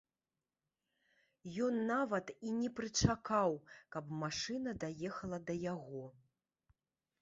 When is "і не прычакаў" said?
2.49-3.51